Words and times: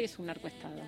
y 0.00 0.04
es 0.04 0.18
un 0.18 0.26
narcoestado. 0.26 0.80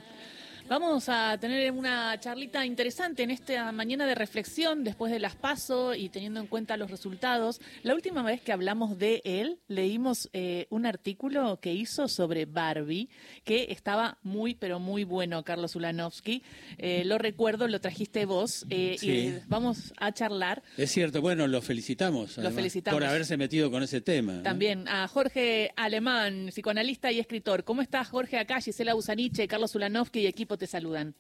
Vamos 0.69 1.09
a 1.09 1.37
tener 1.39 1.71
una 1.73 2.19
charlita 2.19 2.65
interesante 2.65 3.23
en 3.23 3.31
esta 3.31 3.73
mañana 3.73 4.07
de 4.07 4.15
reflexión 4.15 4.85
después 4.85 5.13
de 5.13 5.19
las 5.19 5.35
PASO 5.35 5.95
y 5.95 6.09
teniendo 6.09 6.41
en 6.41 6.47
cuenta 6.47 6.77
los 6.77 6.91
resultados. 6.91 7.61
La 7.83 7.95
última 7.95 8.23
vez 8.23 8.41
que 8.41 8.53
hablamos 8.53 8.97
de 8.97 9.21
él, 9.25 9.59
leímos 9.69 10.31
eh, 10.33 10.67
un 10.71 10.87
artículo 10.87 11.61
que 11.61 11.75
hizo 11.75 12.09
sobre 12.09 12.47
Barbie, 12.47 13.11
que 13.45 13.67
estaba 13.71 14.19
muy, 14.23 14.55
pero 14.55 14.79
muy 14.79 15.05
bueno, 15.05 15.43
Carlos 15.45 15.77
Ulanovsky. 15.77 16.43
Eh, 16.79 17.03
lo 17.05 17.19
recuerdo, 17.19 17.69
lo 17.69 17.81
trajiste 17.81 18.25
vos 18.25 18.65
eh, 18.71 18.97
y 19.03 19.35
vamos 19.49 19.93
a 19.99 20.13
charlar. 20.13 20.63
Es 20.79 20.91
cierto, 20.91 21.21
bueno, 21.21 21.47
lo 21.49 21.61
felicitamos, 21.61 22.39
lo 22.39 22.51
felicitamos. 22.51 22.99
por 22.99 23.07
haberse 23.07 23.37
metido 23.37 23.71
con 23.71 23.83
ese 23.83 24.01
tema. 24.01 24.43
También 24.43 24.89
a 24.89 25.07
Jorge 25.09 25.73
Alemán, 25.77 26.47
psicoanalista 26.51 27.13
y 27.13 27.19
escritor. 27.19 27.65
¿Cómo 27.65 27.83
estás, 27.83 28.09
Jorge? 28.09 28.39
Acá 28.39 28.61
Gisela 28.61 28.95
Busaniche, 28.95 29.47
Carlos 29.49 29.75
Ulanovsky 29.75 30.21
y 30.21 30.27
equipo 30.27 30.52
te 30.57 30.67
saludan. 30.67 31.15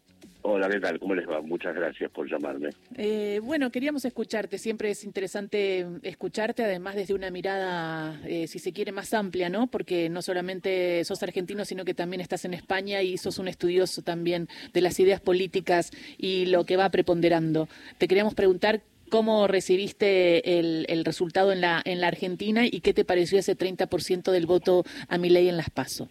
Hola, 0.44 0.68
¿qué 0.68 0.80
tal? 0.80 0.98
¿Cómo 0.98 1.14
les 1.14 1.28
va? 1.28 1.40
Muchas 1.40 1.74
gracias 1.74 2.10
por 2.10 2.28
llamarme. 2.28 2.70
Eh, 2.96 3.40
bueno, 3.42 3.70
queríamos 3.70 4.04
escucharte. 4.04 4.58
Siempre 4.58 4.90
es 4.90 5.04
interesante 5.04 5.86
escucharte, 6.02 6.64
además 6.64 6.96
desde 6.96 7.14
una 7.14 7.30
mirada, 7.30 8.20
eh, 8.26 8.48
si 8.48 8.58
se 8.58 8.72
quiere, 8.72 8.90
más 8.90 9.14
amplia, 9.14 9.48
¿no? 9.48 9.68
Porque 9.68 10.08
no 10.08 10.20
solamente 10.20 11.04
sos 11.04 11.22
argentino, 11.22 11.64
sino 11.64 11.84
que 11.84 11.94
también 11.94 12.20
estás 12.20 12.44
en 12.44 12.54
España 12.54 13.02
y 13.02 13.18
sos 13.18 13.38
un 13.38 13.46
estudioso 13.46 14.02
también 14.02 14.48
de 14.72 14.80
las 14.80 14.98
ideas 14.98 15.20
políticas 15.20 15.92
y 16.18 16.46
lo 16.46 16.64
que 16.64 16.76
va 16.76 16.90
preponderando. 16.90 17.68
Te 17.98 18.08
queríamos 18.08 18.34
preguntar 18.34 18.82
cómo 19.10 19.46
recibiste 19.46 20.58
el, 20.58 20.86
el 20.88 21.04
resultado 21.04 21.52
en 21.52 21.60
la, 21.60 21.82
en 21.84 22.00
la 22.00 22.08
Argentina 22.08 22.66
y 22.66 22.80
qué 22.80 22.94
te 22.94 23.04
pareció 23.04 23.38
ese 23.38 23.56
30% 23.56 24.32
del 24.32 24.46
voto 24.46 24.84
a 25.08 25.18
mi 25.18 25.30
ley 25.30 25.48
en 25.48 25.56
las 25.56 25.70
PASO. 25.70 26.08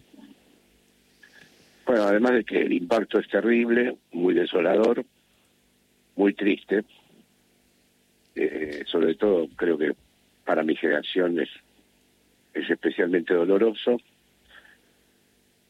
Bueno, 1.92 2.06
además 2.06 2.32
de 2.32 2.44
que 2.44 2.62
el 2.62 2.72
impacto 2.72 3.18
es 3.18 3.28
terrible, 3.28 3.98
muy 4.12 4.32
desolador, 4.32 5.04
muy 6.16 6.32
triste, 6.32 6.86
eh, 8.34 8.82
sobre 8.86 9.14
todo 9.14 9.46
creo 9.56 9.76
que 9.76 9.92
para 10.42 10.62
mi 10.62 10.74
generación 10.74 11.38
es, 11.38 11.50
es 12.54 12.70
especialmente 12.70 13.34
doloroso. 13.34 13.98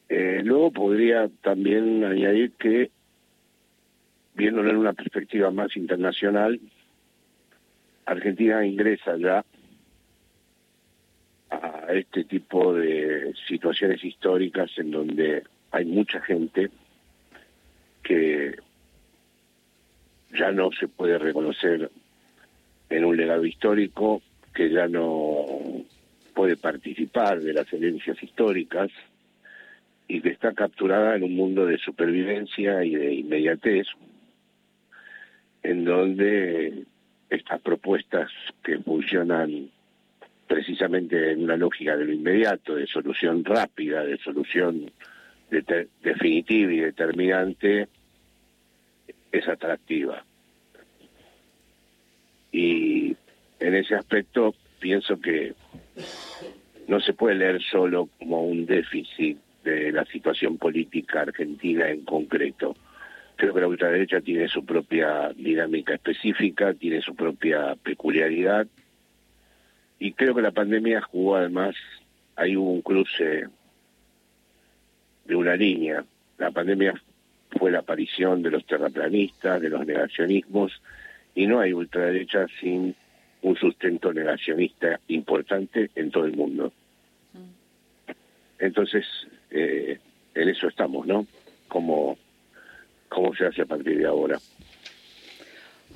Eh, 0.07 0.39
luego 0.45 0.71
podría 0.71 1.27
también 1.41 2.05
añadir 2.05 2.53
que, 2.53 2.89
viéndolo 4.33 4.69
en 4.69 4.77
una 4.77 4.93
perspectiva 4.93 5.51
más 5.51 5.75
internacional, 5.75 6.57
Argentina 8.05 8.65
ingresa 8.65 9.17
ya 9.17 9.43
a 11.49 11.87
este 11.91 12.23
tipo 12.23 12.73
de 12.73 13.33
situaciones 13.45 14.01
históricas 14.05 14.71
en 14.77 14.89
donde 14.91 15.43
hay 15.73 15.85
mucha 15.85 16.21
gente 16.21 16.69
que 18.03 18.55
ya 20.37 20.51
no 20.51 20.69
se 20.71 20.87
puede 20.87 21.17
reconocer 21.17 21.89
en 22.89 23.05
un 23.05 23.17
legado 23.17 23.43
histórico, 23.43 24.21
que 24.53 24.69
ya 24.69 24.87
no 24.87 25.83
puede 26.35 26.57
participar 26.57 27.41
de 27.41 27.53
las 27.53 27.73
herencias 27.73 28.21
históricas 28.21 28.91
y 30.07 30.21
que 30.21 30.29
está 30.29 30.53
capturada 30.53 31.15
en 31.15 31.23
un 31.23 31.35
mundo 31.35 31.65
de 31.65 31.79
supervivencia 31.79 32.83
y 32.83 32.93
de 32.95 33.13
inmediatez, 33.15 33.87
en 35.63 35.85
donde 35.85 36.83
estas 37.31 37.61
propuestas 37.61 38.29
que 38.63 38.77
funcionan 38.77 39.71
precisamente 40.47 41.31
en 41.31 41.43
una 41.43 41.57
lógica 41.57 41.97
de 41.97 42.05
lo 42.05 42.13
inmediato, 42.13 42.75
de 42.75 42.85
solución 42.85 43.43
rápida, 43.43 44.03
de 44.03 44.19
solución 44.19 44.91
definitiva 46.01 46.73
y 46.73 46.79
determinante 46.79 47.87
es 49.31 49.47
atractiva. 49.47 50.23
Y 52.51 53.15
en 53.59 53.75
ese 53.75 53.95
aspecto 53.95 54.53
pienso 54.79 55.19
que 55.19 55.53
no 56.87 56.99
se 56.99 57.13
puede 57.13 57.35
leer 57.35 57.61
solo 57.61 58.09
como 58.19 58.45
un 58.45 58.65
déficit 58.65 59.37
de 59.63 59.91
la 59.91 60.05
situación 60.05 60.57
política 60.57 61.21
argentina 61.21 61.89
en 61.89 62.03
concreto. 62.03 62.75
Creo 63.35 63.53
que 63.53 63.61
la 63.61 63.67
ultraderecha 63.67 64.21
tiene 64.21 64.47
su 64.47 64.63
propia 64.65 65.31
dinámica 65.35 65.95
específica, 65.95 66.73
tiene 66.73 67.01
su 67.01 67.15
propia 67.15 67.75
peculiaridad 67.81 68.67
y 69.99 70.11
creo 70.11 70.35
que 70.35 70.41
la 70.41 70.51
pandemia 70.51 71.01
jugó 71.01 71.37
además, 71.37 71.75
hay 72.35 72.57
un 72.57 72.81
cruce 72.81 73.47
de 75.25 75.35
una 75.35 75.55
línea. 75.55 76.03
La 76.37 76.51
pandemia 76.51 76.93
fue 77.57 77.71
la 77.71 77.79
aparición 77.79 78.41
de 78.41 78.51
los 78.51 78.65
terraplanistas, 78.65 79.61
de 79.61 79.69
los 79.69 79.85
negacionismos, 79.85 80.81
y 81.35 81.47
no 81.47 81.59
hay 81.59 81.73
ultraderecha 81.73 82.47
sin 82.59 82.95
un 83.41 83.55
sustento 83.55 84.13
negacionista 84.13 84.99
importante 85.07 85.89
en 85.95 86.11
todo 86.11 86.25
el 86.25 86.33
mundo. 86.33 86.71
Entonces, 88.59 89.05
eh, 89.51 89.99
en 90.33 90.49
eso 90.49 90.67
estamos, 90.67 91.05
¿no? 91.05 91.27
Como, 91.67 92.17
¿Cómo 93.09 93.35
se 93.35 93.45
hace 93.45 93.61
a 93.61 93.65
partir 93.65 93.97
de 93.97 94.07
ahora? 94.07 94.39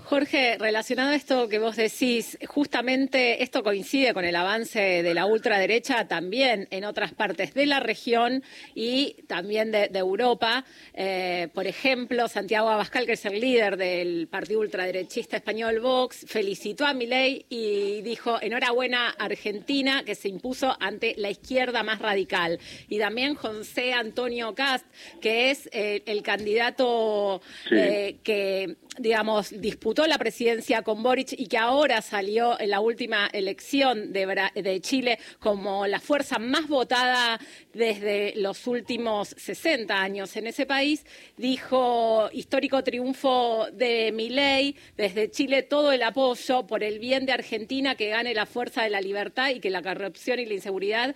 Jorge, 0.09 0.55
relacionado 0.57 1.09
a 1.09 1.15
esto 1.15 1.49
que 1.49 1.59
vos 1.59 1.75
decís, 1.75 2.37
justamente 2.47 3.43
esto 3.43 3.61
coincide 3.61 4.13
con 4.13 4.23
el 4.23 4.37
avance 4.37 5.03
de 5.03 5.13
la 5.13 5.25
ultraderecha 5.25 6.07
también 6.07 6.65
en 6.71 6.85
otras 6.85 7.13
partes 7.13 7.53
de 7.53 7.65
la 7.65 7.81
región 7.81 8.41
y 8.73 9.17
también 9.27 9.69
de, 9.73 9.89
Europa. 9.93 10.63
Eh, 10.93 11.49
por 11.53 11.67
ejemplo, 11.67 12.29
Santiago 12.29 12.69
Abascal, 12.69 13.05
que 13.05 13.13
es 13.13 13.25
el 13.25 13.41
líder 13.41 13.75
del 13.75 14.29
partido 14.29 14.61
ultraderechista 14.61 15.35
español 15.35 15.81
Vox, 15.81 16.23
felicitó 16.25 16.85
a 16.85 16.93
Milei 16.93 17.45
y 17.49 18.01
dijo 18.01 18.41
enhorabuena 18.41 19.09
Argentina, 19.09 20.03
que 20.05 20.15
se 20.15 20.29
impuso 20.29 20.77
ante 20.79 21.15
la 21.17 21.31
izquierda 21.31 21.83
más 21.83 21.99
radical. 21.99 22.59
Y 22.87 22.97
también 22.97 23.35
José 23.35 23.91
Antonio 23.91 24.55
Cast, 24.55 24.85
que 25.19 25.51
es 25.51 25.67
eh, 25.73 26.03
el 26.05 26.23
candidato 26.23 27.41
eh, 27.71 28.19
que, 28.23 28.77
digamos, 28.97 29.49
disputó 29.59 30.07
la 30.07 30.17
presidencia 30.17 30.81
con 30.81 31.03
Boric 31.03 31.33
y 31.37 31.47
que 31.47 31.57
ahora 31.57 32.01
salió 32.01 32.59
en 32.59 32.69
la 32.69 32.79
última 32.79 33.27
elección 33.27 34.13
de, 34.13 34.79
Chile 34.81 35.19
como 35.39 35.87
la 35.87 35.99
fuerza 35.99 36.39
más 36.39 36.67
votada 36.67 37.39
desde 37.73 38.33
los 38.35 38.67
últimos 38.67 39.29
60 39.37 39.99
años 39.99 40.35
en 40.35 40.47
ese 40.47 40.65
país, 40.65 41.05
dijo 41.37 42.29
histórico 42.31 42.83
triunfo 42.83 43.67
de 43.73 44.11
Milei, 44.11 44.75
desde 44.95 45.31
Chile 45.31 45.63
todo 45.63 45.91
el 45.91 46.03
apoyo 46.03 46.67
por 46.67 46.83
el 46.83 46.99
bien 46.99 47.25
de 47.25 47.31
Argentina, 47.31 47.95
que 47.95 48.09
gane 48.09 48.33
la 48.33 48.45
fuerza 48.45 48.83
de 48.83 48.89
la 48.89 49.01
libertad 49.01 49.49
y 49.49 49.59
que 49.59 49.69
la 49.69 49.81
corrupción 49.81 50.39
y 50.39 50.45
la 50.45 50.53
inseguridad 50.53 51.15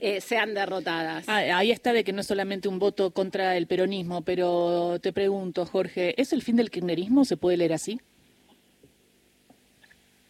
eh, 0.00 0.20
sean 0.20 0.54
derrotadas. 0.54 1.28
Ah, 1.28 1.58
ahí 1.58 1.70
está 1.70 1.92
de 1.92 2.04
que 2.04 2.12
no 2.12 2.20
es 2.20 2.26
solamente 2.26 2.68
un 2.68 2.78
voto 2.78 3.10
contra 3.10 3.56
el 3.56 3.66
peronismo, 3.66 4.22
pero 4.22 4.98
te 5.00 5.12
pregunto, 5.12 5.66
Jorge, 5.66 6.20
¿es 6.20 6.32
el 6.32 6.42
fin 6.42 6.56
del 6.56 6.70
kirchnerismo? 6.70 7.21
¿Se 7.24 7.36
puede 7.36 7.56
leer 7.56 7.72
así? 7.72 8.00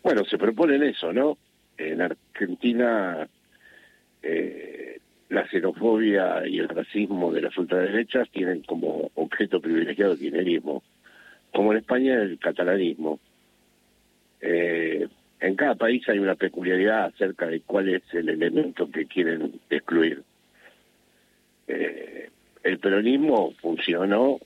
Bueno, 0.03 0.25
se 0.25 0.37
proponen 0.37 0.83
eso, 0.83 1.13
¿no? 1.13 1.39
En 1.79 2.03
Argentina 2.03 3.29
eh, 4.23 4.99
la 5.29 5.49
xenofobia 5.49 6.47
y 6.47 6.59
el 6.59 6.69
racismo 6.69 7.33
de 7.33 7.43
las 7.43 7.57
ultraderechas 7.57 8.29
tienen 8.31 8.63
como 8.63 9.11
objeto 9.15 9.61
privilegiado 9.61 10.13
el 10.13 10.19
kirchnerismo, 10.19 10.83
como 11.53 11.73
en 11.73 11.79
España 11.79 12.21
el 12.21 12.39
catalanismo. 12.39 13.19
Eh, 14.41 15.09
en 15.41 15.55
cada 15.57 15.75
país 15.75 16.07
hay 16.09 16.19
una 16.19 16.35
peculiaridad 16.35 17.07
acerca 17.07 17.47
de 17.47 17.61
cuál 17.61 17.89
es 17.89 18.03
el 18.13 18.29
elemento 18.29 18.91
que 18.91 19.07
quieren 19.07 19.61
excluir. 19.71 20.23
Eh, 21.67 22.29
el 22.63 22.79
peronismo 22.79 23.53
funcionó 23.61 24.39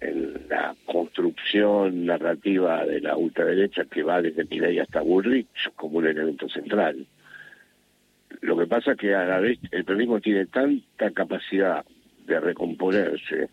en 0.00 0.34
la 0.48 0.74
construcción 0.86 2.06
narrativa 2.06 2.84
de 2.84 3.00
la 3.00 3.16
ultraderecha 3.16 3.84
que 3.84 4.02
va 4.02 4.22
desde 4.22 4.44
Milei 4.44 4.78
hasta 4.78 5.02
Bullrich 5.02 5.70
como 5.76 5.98
un 5.98 6.06
elemento 6.06 6.48
central. 6.48 7.06
Lo 8.40 8.56
que 8.56 8.66
pasa 8.66 8.92
es 8.92 8.98
que 8.98 9.14
a 9.14 9.24
la 9.24 9.40
vez 9.40 9.58
el 9.70 9.84
peronismo 9.84 10.20
tiene 10.20 10.46
tanta 10.46 11.10
capacidad 11.10 11.84
de 12.26 12.40
recomponerse, 12.40 13.48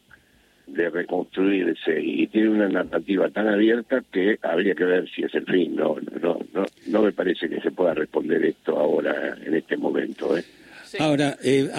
de 0.68 0.90
reconstruirse 0.90 2.00
y 2.02 2.28
tiene 2.28 2.50
una 2.50 2.70
narrativa 2.70 3.30
tan 3.30 3.48
abierta 3.48 4.04
que 4.12 4.38
habría 4.42 4.76
que 4.76 4.86
ver 4.86 5.10
si 5.10 5.24
es 5.24 5.34
el 5.36 5.46
fin. 5.46 5.76
No, 5.76 5.98
no, 6.22 6.40
no, 6.54 6.66
no 6.88 7.02
me 7.02 7.12
parece 7.12 7.50
que 7.50 7.60
se 7.60 7.72
pueda 7.72 7.94
responder 7.94 8.46
esto 8.46 8.78
ahora 8.78 9.36
en 9.44 9.56
este 9.56 9.78
momento. 9.78 10.38
¿eh? 10.38 10.44
Ahora, 11.00 11.38
eh, 11.44 11.70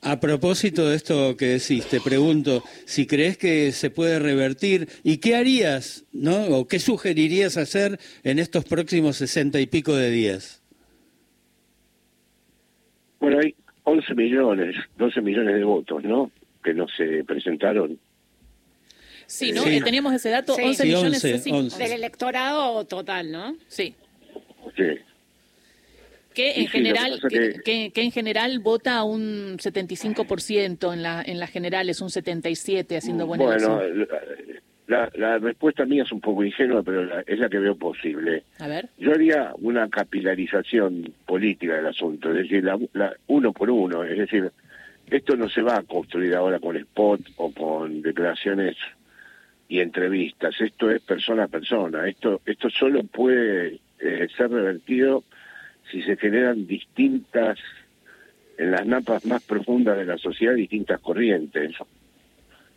a, 0.00 0.20
propósito 0.20 0.88
de 0.88 0.96
esto 0.96 1.36
que 1.36 1.46
decís, 1.46 1.86
te 1.86 2.00
pregunto 2.00 2.62
si 2.84 3.06
crees 3.06 3.38
que 3.38 3.72
se 3.72 3.90
puede 3.90 4.18
revertir 4.18 4.88
y 5.02 5.18
qué 5.18 5.36
harías, 5.36 6.04
¿no? 6.12 6.46
O 6.46 6.68
qué 6.68 6.78
sugerirías 6.78 7.56
hacer 7.56 7.98
en 8.24 8.38
estos 8.38 8.64
próximos 8.64 9.16
sesenta 9.16 9.60
y 9.60 9.66
pico 9.66 9.94
de 9.94 10.10
días. 10.10 10.62
Bueno, 13.20 13.38
hay 13.38 13.54
11 13.84 14.14
millones, 14.14 14.76
12 14.98 15.20
millones 15.20 15.54
de 15.54 15.64
votos, 15.64 16.02
¿no? 16.04 16.30
que 16.62 16.74
no 16.74 16.86
se 16.88 17.24
presentaron. 17.24 17.98
Sí, 19.26 19.52
¿no? 19.52 19.64
Eh, 19.64 19.80
teníamos 19.82 20.12
ese 20.12 20.30
dato, 20.30 20.54
11 20.54 20.84
millones 20.84 21.22
del 21.22 21.92
electorado 21.92 22.84
total, 22.84 23.32
¿no? 23.32 23.56
Sí. 23.66 23.94
Sí. 24.76 24.84
Que 26.34 26.60
en 26.60 26.68
general 26.68 27.20
que... 27.64 27.92
en 27.94 28.10
general 28.10 28.58
vota 28.60 29.02
un 29.04 29.58
75% 29.58 30.92
en 30.92 31.02
la 31.02 31.22
en 31.22 31.38
las 31.38 31.50
generales, 31.50 32.00
un 32.00 32.10
77 32.10 32.96
haciendo 32.96 33.26
buena 33.26 33.44
Bueno, 33.44 33.80
la, 34.86 35.10
la, 35.14 35.38
respuesta 35.38 35.84
mía 35.86 36.02
es 36.02 36.12
un 36.12 36.20
poco 36.20 36.44
ingenua, 36.44 36.82
pero 36.82 37.20
es 37.20 37.38
la 37.38 37.48
que 37.48 37.58
veo 37.58 37.76
posible. 37.76 38.44
A 38.58 38.66
ver. 38.66 38.88
Yo 38.98 39.12
haría 39.12 39.52
una 39.58 39.88
capilarización 39.88 41.14
política 41.24 41.76
del 41.76 41.86
asunto, 41.86 42.30
es 42.30 42.36
decir, 42.36 42.64
la, 42.64 43.16
uno 43.28 43.52
por 43.52 43.70
uno, 43.70 44.04
es 44.04 44.18
decir, 44.18 44.50
esto 45.10 45.36
no 45.36 45.48
se 45.48 45.62
va 45.62 45.76
a 45.76 45.82
construir 45.82 46.34
ahora 46.34 46.58
con 46.58 46.76
spot 46.76 47.20
o 47.36 47.52
con 47.52 48.02
declaraciones 48.02 48.76
y 49.68 49.80
entrevistas, 49.80 50.54
esto 50.60 50.90
es 50.90 51.00
persona 51.00 51.44
a 51.44 51.48
persona, 51.48 52.06
esto 52.06 52.42
esto 52.44 52.68
solo 52.68 53.04
puede 53.04 53.80
eh, 54.00 54.28
ser 54.36 54.50
revertido 54.50 55.24
si 55.92 56.02
se 56.02 56.16
generan 56.16 56.66
distintas 56.66 57.58
en 58.58 58.70
las 58.72 58.86
napas 58.86 59.24
más 59.26 59.42
profundas 59.44 59.96
de 59.96 60.06
la 60.06 60.18
sociedad 60.18 60.54
distintas 60.54 60.98
corrientes 61.00 61.76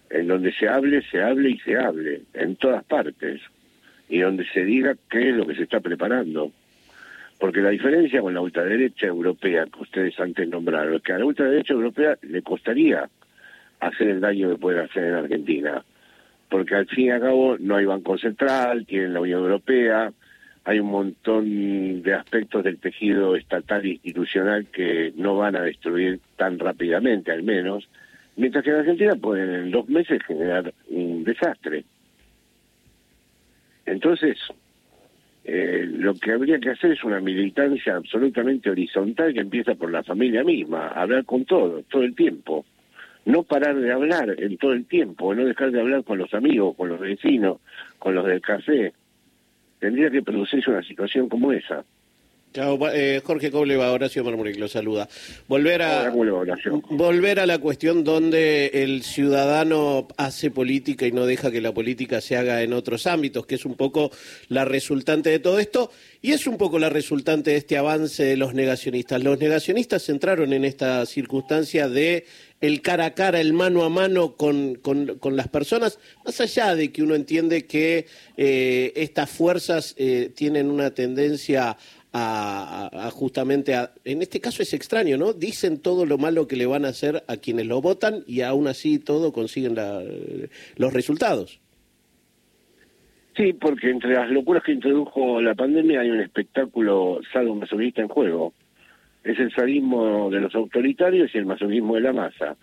en 0.09 0.27
donde 0.27 0.53
se 0.53 0.67
hable, 0.67 1.01
se 1.09 1.21
hable 1.21 1.51
y 1.51 1.57
se 1.59 1.77
hable, 1.77 2.21
en 2.33 2.55
todas 2.55 2.83
partes, 2.83 3.41
y 4.07 4.19
donde 4.19 4.45
se 4.45 4.63
diga 4.63 4.95
qué 5.09 5.29
es 5.29 5.35
lo 5.35 5.47
que 5.47 5.55
se 5.55 5.63
está 5.63 5.79
preparando. 5.79 6.51
Porque 7.39 7.61
la 7.61 7.69
diferencia 7.69 8.21
con 8.21 8.33
la 8.33 8.41
ultraderecha 8.41 9.07
europea 9.07 9.65
que 9.65 9.81
ustedes 9.81 10.17
antes 10.19 10.47
nombraron 10.47 10.93
es 10.95 11.01
que 11.01 11.13
a 11.13 11.17
la 11.17 11.25
ultraderecha 11.25 11.73
europea 11.73 12.17
le 12.21 12.41
costaría 12.41 13.09
hacer 13.79 14.09
el 14.09 14.21
daño 14.21 14.49
que 14.49 14.57
puede 14.57 14.81
hacer 14.81 15.05
en 15.05 15.15
Argentina. 15.15 15.83
Porque 16.49 16.75
al 16.75 16.87
fin 16.87 17.07
y 17.07 17.09
al 17.09 17.21
cabo 17.21 17.57
no 17.59 17.75
hay 17.75 17.85
Banco 17.85 18.17
Central, 18.17 18.85
tienen 18.85 19.13
la 19.13 19.21
Unión 19.21 19.41
Europea, 19.41 20.13
hay 20.65 20.79
un 20.79 20.89
montón 20.89 22.01
de 22.01 22.13
aspectos 22.13 22.63
del 22.63 22.79
tejido 22.79 23.35
estatal 23.35 23.85
e 23.85 23.89
institucional 23.89 24.65
que 24.65 25.13
no 25.15 25.37
van 25.37 25.55
a 25.55 25.61
destruir 25.61 26.19
tan 26.37 26.57
rápidamente, 26.57 27.31
al 27.31 27.43
menos, 27.43 27.87
mientras 28.35 28.63
que 28.63 28.71
en 28.71 28.77
Argentina 28.77 29.15
pueden 29.15 29.53
en 29.53 29.71
dos 29.71 29.87
meses 29.87 30.23
generar 30.23 30.73
un 30.89 31.23
desastre. 31.23 31.85
Entonces, 33.85 34.39
eh, 35.43 35.85
lo 35.87 36.15
que 36.15 36.31
habría 36.31 36.59
que 36.59 36.71
hacer 36.71 36.93
es 36.93 37.03
una 37.03 37.19
militancia 37.19 37.95
absolutamente 37.95 38.71
horizontal 38.71 39.35
que 39.35 39.41
empieza 39.41 39.75
por 39.75 39.91
la 39.91 40.03
familia 40.03 40.43
misma, 40.43 40.87
hablar 40.87 41.25
con 41.25 41.45
todo, 41.45 41.83
todo 41.83 42.01
el 42.01 42.15
tiempo. 42.15 42.65
No 43.25 43.43
parar 43.43 43.75
de 43.75 43.91
hablar 43.91 44.35
en 44.37 44.57
todo 44.57 44.73
el 44.73 44.85
tiempo, 44.85 45.35
no 45.35 45.45
dejar 45.45 45.71
de 45.71 45.81
hablar 45.81 46.03
con 46.03 46.17
los 46.17 46.33
amigos, 46.33 46.75
con 46.75 46.89
los 46.89 46.99
vecinos, 46.99 47.59
con 47.99 48.15
los 48.15 48.25
del 48.25 48.41
café. 48.41 48.93
Tendría 49.85 50.09
que 50.09 50.23
producirse 50.23 50.71
una 50.71 50.81
situación 50.81 51.29
como 51.29 51.51
esa. 51.51 51.85
Chao, 52.55 52.79
eh, 52.87 53.21
Jorge 53.21 53.51
Cobleva, 53.51 53.91
Horacio 53.91 54.23
Marmuric 54.23 54.57
lo 54.57 54.69
saluda. 54.69 55.09
Volver 55.49 55.81
a, 55.81 56.09
volver 56.09 57.41
a 57.41 57.45
la 57.45 57.57
cuestión 57.57 58.05
donde 58.05 58.67
el 58.67 59.03
ciudadano 59.03 60.07
hace 60.15 60.51
política 60.51 61.05
y 61.05 61.11
no 61.11 61.25
deja 61.25 61.51
que 61.51 61.59
la 61.59 61.73
política 61.73 62.21
se 62.21 62.37
haga 62.37 62.63
en 62.63 62.71
otros 62.71 63.07
ámbitos, 63.07 63.45
que 63.45 63.55
es 63.55 63.65
un 63.65 63.75
poco 63.75 64.09
la 64.47 64.63
resultante 64.63 65.31
de 65.31 65.39
todo 65.39 65.59
esto, 65.59 65.91
y 66.21 66.31
es 66.31 66.47
un 66.47 66.57
poco 66.57 66.79
la 66.79 66.87
resultante 66.87 67.51
de 67.51 67.57
este 67.57 67.77
avance 67.77 68.23
de 68.23 68.37
los 68.37 68.53
negacionistas. 68.53 69.21
Los 69.21 69.37
negacionistas 69.37 70.07
entraron 70.07 70.53
en 70.53 70.63
esta 70.63 71.05
circunstancia 71.05 71.89
de 71.89 72.25
el 72.61 72.81
cara 72.81 73.07
a 73.07 73.13
cara, 73.13 73.41
el 73.41 73.51
mano 73.51 73.83
a 73.83 73.89
mano 73.89 74.37
con, 74.37 74.75
con, 74.75 75.35
las 75.35 75.49
personas, 75.49 75.99
más 76.23 76.39
allá 76.39 76.73
de 76.73 76.91
que 76.93 77.03
uno 77.03 77.15
entiende 77.15 77.65
que 77.65 78.07
eh, 78.37 78.93
estas 78.95 79.29
fuerzas 79.29 79.93
eh, 79.97 80.31
tienen 80.33 80.71
una 80.71 80.91
tendencia 80.91 81.77
a, 82.17 83.09
justamente 83.11 83.75
a, 83.75 83.91
en 84.05 84.21
este 84.21 84.39
caso 84.39 84.63
es 84.63 84.73
extraño, 84.73 85.17
¿no? 85.17 85.33
Dicen 85.33 85.81
todo 85.81 86.05
lo 86.05 86.17
malo 86.17 86.47
que 86.47 86.55
le 86.55 86.65
van 86.65 86.85
a 86.85 86.89
hacer 86.89 87.23
a 87.27 87.35
quienes 87.35 87.67
lo 87.67 87.81
votan 87.81 88.23
y 88.25 88.41
aún 88.41 88.67
así 88.67 88.99
todo 88.99 89.33
consiguen 89.33 89.75
los 90.77 90.93
resultados. 90.93 91.59
Sí, 93.35 93.51
porque 93.51 93.89
entre 93.89 94.13
las 94.13 94.29
locuras 94.29 94.63
que 94.63 94.71
introdujo 94.71 95.41
la 95.41 95.55
pandemia 95.55 95.99
hay 95.99 96.09
un 96.09 96.21
espectáculo 96.21 97.19
salvo-masoquista 97.33 98.01
en 98.01 98.07
juego. 98.07 98.53
Es 99.25 99.37
el 99.37 99.53
sadismo 99.53 100.29
de 100.29 100.39
los 100.39 100.55
autoritarios 100.55 101.35
y 101.35 101.37
el 101.37 101.45
masoquismo 101.45 101.95
de 101.95 102.01
la 102.01 102.13
masa. 102.13 102.55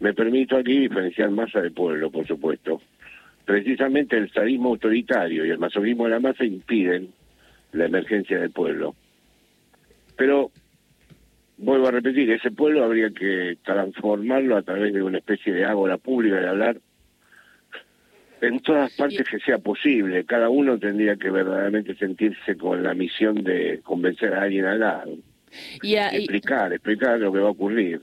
Me 0.00 0.12
permito 0.12 0.58
aquí 0.58 0.80
diferenciar 0.80 1.30
masa 1.30 1.62
de 1.62 1.70
pueblo, 1.70 2.10
por 2.10 2.26
supuesto. 2.26 2.82
Precisamente 3.46 4.18
el 4.18 4.30
sadismo 4.30 4.68
autoritario 4.68 5.46
y 5.46 5.50
el 5.50 5.58
masoquismo 5.58 6.04
de 6.04 6.10
la 6.10 6.20
masa 6.20 6.44
impiden 6.44 7.08
la 7.72 7.86
emergencia 7.86 8.38
del 8.38 8.50
pueblo. 8.50 8.94
Pero, 10.16 10.50
vuelvo 11.56 11.88
a 11.88 11.92
repetir, 11.92 12.30
ese 12.30 12.50
pueblo 12.50 12.84
habría 12.84 13.10
que 13.10 13.58
transformarlo 13.64 14.56
a 14.56 14.62
través 14.62 14.92
de 14.92 15.02
una 15.02 15.18
especie 15.18 15.52
de 15.52 15.64
ágora 15.64 15.96
pública 15.98 16.40
de 16.40 16.48
hablar 16.48 16.80
en 18.40 18.60
todas 18.60 18.94
partes 18.94 19.28
que 19.28 19.38
sea 19.40 19.58
posible. 19.58 20.24
Cada 20.24 20.48
uno 20.48 20.78
tendría 20.78 21.16
que 21.16 21.30
verdaderamente 21.30 21.94
sentirse 21.96 22.56
con 22.56 22.82
la 22.82 22.94
misión 22.94 23.42
de 23.42 23.80
convencer 23.82 24.34
a 24.34 24.42
alguien 24.42 24.64
al 24.64 24.80
lado. 24.80 25.16
Y, 25.82 25.96
explicar, 25.96 26.72
explicar 26.72 27.18
lo 27.18 27.32
que 27.32 27.38
va 27.40 27.48
a 27.48 27.52
ocurrir. 27.52 28.02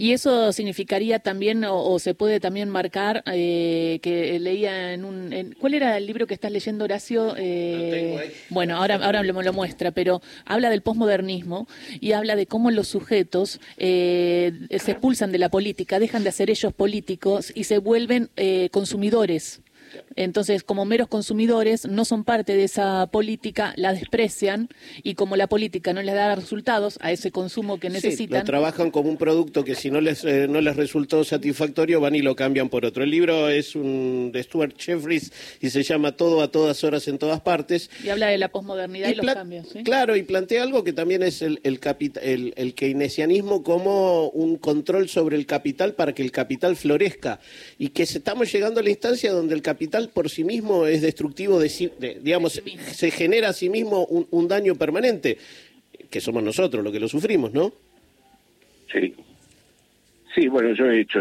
Y 0.00 0.12
eso 0.12 0.52
significaría 0.52 1.18
también, 1.18 1.64
o, 1.64 1.98
se 1.98 2.14
puede 2.14 2.38
también 2.38 2.68
marcar, 2.68 3.24
eh, 3.26 3.98
que 4.00 4.38
leía 4.38 4.92
en 4.92 5.04
un... 5.04 5.56
¿Cuál 5.58 5.74
era 5.74 5.96
el 5.96 6.06
libro 6.06 6.28
que 6.28 6.34
estás 6.34 6.52
leyendo, 6.52 6.84
Horacio? 6.84 7.34
Eh, 7.36 8.32
bueno, 8.48 8.76
ahora, 8.76 8.94
ahora 9.02 9.24
me 9.24 9.42
lo 9.42 9.52
muestra, 9.52 9.90
pero 9.90 10.22
habla 10.44 10.70
del 10.70 10.82
posmodernismo 10.82 11.66
y 11.98 12.12
habla 12.12 12.36
de 12.36 12.46
cómo 12.46 12.70
los 12.70 12.86
sujetos 12.86 13.58
eh, 13.76 14.52
se 14.78 14.92
expulsan 14.92 15.32
de 15.32 15.38
la 15.38 15.48
política, 15.48 15.98
dejan 15.98 16.22
de 16.22 16.30
ser 16.30 16.48
ellos 16.48 16.72
políticos 16.72 17.50
y 17.52 17.64
se 17.64 17.78
vuelven 17.78 18.30
consumidores 18.70 19.62
entonces, 20.18 20.64
como 20.64 20.84
meros 20.84 21.06
consumidores, 21.06 21.86
no 21.86 22.04
son 22.04 22.24
parte 22.24 22.56
de 22.56 22.64
esa 22.64 23.06
política, 23.06 23.72
la 23.76 23.92
desprecian 23.92 24.68
y 25.04 25.14
como 25.14 25.36
la 25.36 25.46
política 25.46 25.92
no 25.92 26.02
les 26.02 26.12
da 26.12 26.34
resultados 26.34 26.98
a 27.00 27.12
ese 27.12 27.30
consumo 27.30 27.78
que 27.78 27.88
necesitan. 27.88 28.40
lo 28.40 28.44
trabajan 28.44 28.90
como 28.90 29.10
un 29.10 29.16
producto 29.16 29.62
que 29.62 29.76
si 29.76 29.92
no 29.92 30.00
les, 30.00 30.24
eh, 30.24 30.48
no 30.48 30.60
les 30.60 30.74
resultó 30.74 31.22
satisfactorio 31.22 32.00
van 32.00 32.16
y 32.16 32.22
lo 32.22 32.34
cambian 32.34 32.68
por 32.68 32.84
otro. 32.84 33.04
El 33.04 33.12
libro 33.12 33.48
es 33.48 33.76
un 33.76 34.32
de 34.32 34.42
Stuart 34.42 34.74
Jeffries 34.76 35.32
y 35.60 35.70
se 35.70 35.84
llama 35.84 36.16
Todo 36.16 36.42
a 36.42 36.50
todas 36.50 36.82
horas 36.82 37.06
en 37.06 37.18
todas 37.18 37.40
partes. 37.40 37.88
Y 38.02 38.08
habla 38.08 38.26
de 38.26 38.38
la 38.38 38.48
posmodernidad 38.48 39.10
y, 39.10 39.14
los 39.14 39.34
cambios. 39.34 39.68
Claro, 39.84 40.16
y 40.16 40.24
plantea 40.24 40.64
algo 40.64 40.82
que 40.82 40.92
también 40.92 41.22
es 41.22 41.42
el, 41.42 41.60
el, 41.62 41.78
el, 42.22 42.54
el 42.56 42.74
keynesianismo 42.74 43.62
como 43.62 44.30
un 44.30 44.56
control 44.56 45.08
sobre 45.08 45.36
el 45.36 45.46
capital 45.46 45.94
para 45.94 46.12
que 46.12 46.22
el 46.22 46.32
capital 46.32 46.74
florezca 46.74 47.38
y 47.78 47.90
que 47.90 48.02
estamos 48.02 48.50
llegando 48.52 48.80
a 48.80 48.82
la 48.82 48.90
instancia 48.90 49.32
donde 49.32 49.54
el 49.54 49.62
capital 49.62 50.07
por 50.08 50.28
sí 50.28 50.44
mismo 50.44 50.86
es 50.86 51.02
destructivo, 51.02 51.58
de, 51.58 52.18
digamos, 52.22 52.62
se 52.92 53.10
genera 53.10 53.50
a 53.50 53.52
sí 53.52 53.68
mismo 53.68 54.04
un, 54.04 54.48
daño 54.48 54.74
permanente, 54.74 55.38
que 56.10 56.20
somos 56.20 56.42
nosotros 56.42 56.82
los 56.82 56.92
que 56.92 57.00
lo 57.00 57.08
sufrimos, 57.08 57.52
¿no? 57.52 57.72
Sí. 58.92 59.14
Sí, 60.34 60.48
bueno, 60.48 60.72
yo 60.74 60.86
he 60.86 61.00
hecho 61.00 61.20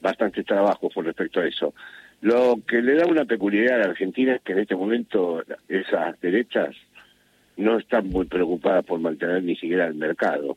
bastante 0.00 0.44
trabajo 0.44 0.90
con 0.90 1.04
respecto 1.04 1.40
a 1.40 1.46
eso. 1.46 1.74
Lo 2.20 2.58
que 2.66 2.80
le 2.80 2.94
da 2.94 3.06
una 3.06 3.24
peculiaridad 3.24 3.76
a 3.76 3.84
la 3.84 3.90
Argentina 3.90 4.34
es 4.34 4.42
que 4.42 4.52
en 4.52 4.60
este 4.60 4.76
momento 4.76 5.42
esas 5.68 6.20
derechas 6.20 6.74
no 7.56 7.78
están 7.78 8.08
muy 8.08 8.26
preocupadas 8.26 8.84
por 8.84 8.98
mantener 9.00 9.42
ni 9.42 9.56
siquiera 9.56 9.86
el 9.86 9.94
mercado. 9.94 10.56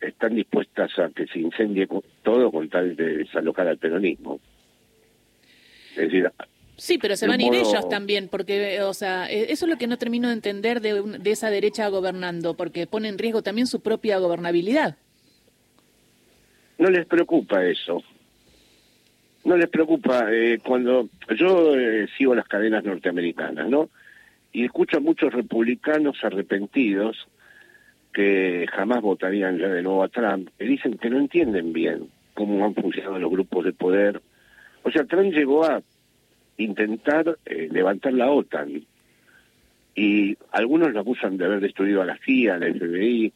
Están 0.00 0.34
dispuestas 0.34 0.98
a 0.98 1.10
que 1.10 1.26
se 1.26 1.38
incendie 1.38 1.88
todo 2.22 2.50
con 2.50 2.68
tal 2.68 2.96
de 2.96 3.18
desalojar 3.18 3.68
al 3.68 3.78
peronismo. 3.78 4.40
Sí, 6.76 6.96
pero 6.96 7.14
se 7.14 7.28
van 7.28 7.40
a 7.40 7.42
ir 7.42 7.54
ellos 7.54 7.88
también, 7.90 8.28
porque, 8.28 8.80
o 8.80 8.94
sea, 8.94 9.30
e, 9.30 9.52
eso 9.52 9.66
es 9.66 9.70
lo 9.70 9.76
que 9.76 9.86
no 9.86 9.98
termino 9.98 10.28
de 10.28 10.34
entender 10.34 10.80
de, 10.80 11.02
de 11.02 11.30
esa 11.30 11.50
derecha 11.50 11.86
gobernando, 11.88 12.54
porque 12.54 12.86
pone 12.86 13.08
en 13.08 13.18
riesgo 13.18 13.42
también 13.42 13.66
su 13.66 13.82
propia 13.82 14.18
gobernabilidad. 14.18 14.96
No 16.78 16.88
les 16.88 17.04
preocupa 17.04 17.62
eso. 17.66 18.02
No 19.44 19.58
les 19.58 19.68
preocupa. 19.68 20.28
Eh, 20.32 20.58
cuando 20.64 21.10
yo 21.36 21.76
eh, 21.76 22.08
sigo 22.16 22.34
las 22.34 22.48
cadenas 22.48 22.82
norteamericanas, 22.82 23.68
¿no? 23.68 23.90
Y 24.50 24.64
escucho 24.64 24.96
a 24.96 25.00
muchos 25.00 25.34
republicanos 25.34 26.16
arrepentidos 26.22 27.28
que 28.14 28.66
jamás 28.72 29.02
votarían 29.02 29.58
ya 29.58 29.68
de 29.68 29.82
nuevo 29.82 30.02
a 30.02 30.08
Trump, 30.08 30.48
que 30.58 30.64
dicen 30.64 30.96
que 30.96 31.10
no 31.10 31.18
entienden 31.18 31.74
bien 31.74 32.08
cómo 32.32 32.64
han 32.64 32.74
funcionado 32.74 33.18
los 33.18 33.30
grupos 33.30 33.66
de 33.66 33.72
poder 33.74 34.22
o 34.82 34.90
sea, 34.90 35.04
Trump 35.04 35.32
llegó 35.32 35.64
a 35.64 35.82
intentar 36.62 37.38
eh, 37.46 37.68
levantar 37.70 38.12
la 38.12 38.30
OTAN 38.30 38.82
y 39.94 40.36
algunos 40.52 40.92
lo 40.92 41.00
acusan 41.00 41.36
de 41.36 41.44
haber 41.44 41.60
destruido 41.60 42.02
a 42.02 42.06
la 42.06 42.18
CIA, 42.18 42.54
a 42.54 42.58
la 42.58 42.72
FBI, 42.72 43.32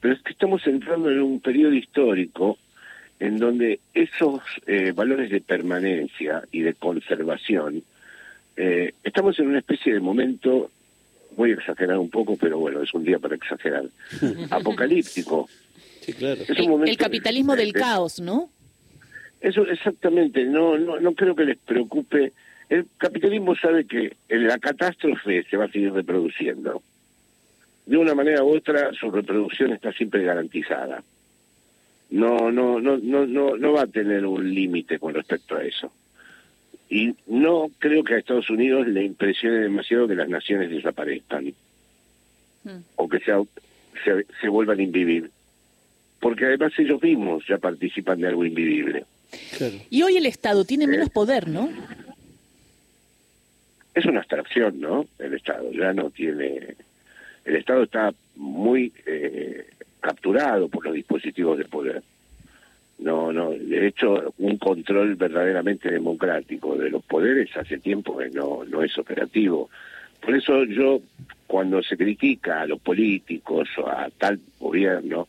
pero 0.00 0.14
es 0.14 0.22
que 0.22 0.32
estamos 0.32 0.66
entrando 0.66 1.10
en 1.10 1.20
un 1.20 1.40
periodo 1.40 1.74
histórico 1.74 2.58
en 3.18 3.38
donde 3.38 3.80
esos 3.94 4.40
eh, 4.66 4.92
valores 4.92 5.30
de 5.30 5.40
permanencia 5.40 6.42
y 6.52 6.60
de 6.60 6.74
conservación, 6.74 7.82
eh, 8.56 8.92
estamos 9.02 9.38
en 9.38 9.48
una 9.48 9.58
especie 9.58 9.94
de 9.94 10.00
momento, 10.00 10.70
voy 11.36 11.52
a 11.52 11.54
exagerar 11.54 11.98
un 11.98 12.10
poco, 12.10 12.36
pero 12.36 12.58
bueno, 12.58 12.82
es 12.82 12.92
un 12.92 13.04
día 13.04 13.18
para 13.18 13.36
exagerar, 13.36 13.84
apocalíptico. 14.50 15.48
Sí, 16.00 16.12
claro. 16.12 16.40
el, 16.84 16.96
capitalismo 16.96 17.56
del 17.56 17.72
caos, 17.72 18.20
¿no? 18.20 18.50
Eso 19.40 19.66
exactamente, 19.66 20.44
no, 20.44 20.78
no, 20.78 21.00
no 21.00 21.12
creo 21.14 21.34
que 21.34 21.44
les 21.44 21.58
preocupe. 21.58 22.32
El 22.68 22.86
capitalismo 22.98 23.54
sabe 23.54 23.86
que 23.86 24.16
la 24.28 24.58
catástrofe 24.58 25.44
se 25.44 25.56
va 25.56 25.66
a 25.66 25.70
seguir 25.70 25.92
reproduciendo. 25.92 26.82
De 27.84 27.96
una 27.96 28.14
manera 28.14 28.42
u 28.42 28.56
otra, 28.56 28.92
su 28.92 29.10
reproducción 29.10 29.72
está 29.72 29.92
siempre 29.92 30.24
garantizada. 30.24 31.04
No, 32.10 32.50
no, 32.50 32.80
no, 32.80 32.98
no, 32.98 33.26
no, 33.26 33.56
no 33.56 33.72
va 33.72 33.82
a 33.82 33.86
tener 33.86 34.26
un 34.26 34.52
límite 34.52 34.98
con 34.98 35.14
respecto 35.14 35.56
a 35.56 35.62
eso. 35.62 35.92
Y 36.88 37.14
no 37.26 37.70
creo 37.78 38.04
que 38.04 38.14
a 38.14 38.18
Estados 38.18 38.50
Unidos 38.50 38.86
le 38.88 39.04
impresione 39.04 39.58
demasiado 39.58 40.08
que 40.08 40.14
las 40.14 40.28
naciones 40.28 40.70
desaparezcan 40.70 41.52
mm. 42.64 42.78
o 42.96 43.08
que 43.08 43.18
se, 43.20 43.32
se 44.40 44.48
vuelvan 44.48 44.80
a 44.80 44.82
invivir. 44.82 45.30
Porque 46.20 46.46
además 46.46 46.72
ellos 46.78 47.02
mismos 47.02 47.44
ya 47.48 47.58
participan 47.58 48.20
de 48.20 48.28
algo 48.28 48.44
invivible. 48.44 49.04
Y 49.90 50.02
hoy 50.02 50.16
el 50.16 50.26
Estado 50.26 50.64
tiene 50.64 50.86
menos 50.86 51.10
poder, 51.10 51.48
¿no? 51.48 51.68
Es 53.96 54.04
una 54.04 54.20
abstracción, 54.20 54.78
¿no? 54.78 55.06
El 55.18 55.34
Estado 55.34 55.72
ya 55.72 55.92
no 55.92 56.10
tiene... 56.10 56.76
El 57.44 57.56
Estado 57.56 57.84
está 57.84 58.12
muy 58.34 58.92
eh, 59.06 59.66
capturado 60.00 60.68
por 60.68 60.84
los 60.84 60.94
dispositivos 60.94 61.56
de 61.56 61.64
poder. 61.64 62.02
No, 62.98 63.32
no, 63.32 63.50
de 63.50 63.86
hecho, 63.86 64.34
un 64.38 64.58
control 64.58 65.16
verdaderamente 65.16 65.90
democrático 65.90 66.76
de 66.76 66.90
los 66.90 67.02
poderes 67.04 67.56
hace 67.56 67.78
tiempo 67.78 68.18
que 68.18 68.28
no, 68.28 68.64
no 68.64 68.82
es 68.82 68.98
operativo. 68.98 69.70
Por 70.20 70.36
eso 70.36 70.64
yo, 70.64 71.00
cuando 71.46 71.82
se 71.82 71.96
critica 71.96 72.60
a 72.60 72.66
los 72.66 72.80
políticos 72.80 73.68
o 73.78 73.88
a 73.88 74.10
tal 74.18 74.38
gobierno, 74.60 75.26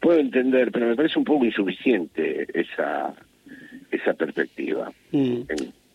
puedo 0.00 0.18
entender, 0.18 0.72
pero 0.72 0.86
me 0.86 0.96
parece 0.96 1.18
un 1.18 1.24
poco 1.26 1.44
insuficiente 1.44 2.46
esa 2.58 3.14
esa 3.90 4.14
perspectiva. 4.14 4.90
Mm. 5.12 5.42